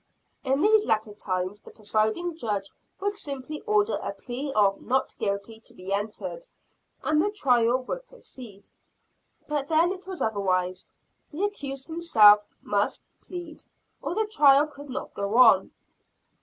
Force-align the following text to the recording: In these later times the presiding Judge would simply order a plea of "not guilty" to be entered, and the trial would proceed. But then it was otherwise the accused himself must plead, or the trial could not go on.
In 0.43 0.61
these 0.61 0.87
later 0.87 1.13
times 1.13 1.61
the 1.61 1.69
presiding 1.69 2.35
Judge 2.35 2.71
would 2.99 3.13
simply 3.15 3.61
order 3.67 3.99
a 4.01 4.11
plea 4.11 4.51
of 4.53 4.81
"not 4.81 5.13
guilty" 5.19 5.59
to 5.59 5.75
be 5.75 5.93
entered, 5.93 6.47
and 7.03 7.21
the 7.21 7.29
trial 7.29 7.83
would 7.83 8.07
proceed. 8.07 8.67
But 9.47 9.67
then 9.69 9.91
it 9.91 10.07
was 10.07 10.19
otherwise 10.19 10.87
the 11.29 11.43
accused 11.43 11.85
himself 11.85 12.43
must 12.63 13.09
plead, 13.21 13.63
or 14.01 14.15
the 14.15 14.25
trial 14.25 14.65
could 14.65 14.89
not 14.89 15.13
go 15.13 15.37
on. 15.37 15.69